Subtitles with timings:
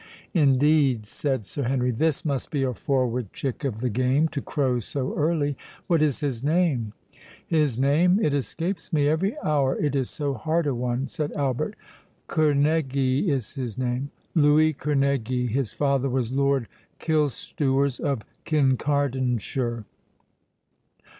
[0.33, 4.79] "Indeed?" said Sir Henry, "this must be a forward chick of the game, to crow
[4.79, 6.93] so early.—What is his name?"
[7.45, 13.53] "His name?—it escapes me every hour, it is so hard a one," said Albert—"Kerneguy is
[13.53, 16.67] his name—Louis Kerneguy; his father was Lord
[16.99, 19.83] Killstewers, of Kincardineshire."